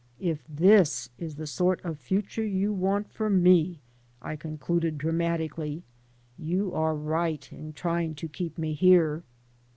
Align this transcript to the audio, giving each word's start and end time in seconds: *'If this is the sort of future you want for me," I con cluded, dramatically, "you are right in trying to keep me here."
*'If 0.19 0.43
this 0.49 1.11
is 1.19 1.35
the 1.35 1.45
sort 1.45 1.79
of 1.85 1.99
future 1.99 2.43
you 2.43 2.73
want 2.73 3.11
for 3.11 3.29
me," 3.29 3.81
I 4.19 4.35
con 4.35 4.57
cluded, 4.57 4.97
dramatically, 4.97 5.83
"you 6.39 6.73
are 6.73 6.95
right 6.95 7.47
in 7.53 7.71
trying 7.73 8.15
to 8.15 8.27
keep 8.27 8.57
me 8.57 8.73
here." 8.73 9.21